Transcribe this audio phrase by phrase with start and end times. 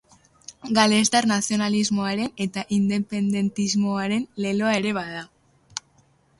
[0.77, 5.25] Galestar nazionalismoaren eta independentismoaren leloa ere bada.